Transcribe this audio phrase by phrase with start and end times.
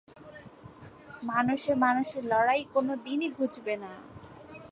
[1.23, 3.91] মানুষে-মানুষে লড়াই কোনদিনই ঘুঁচবে না।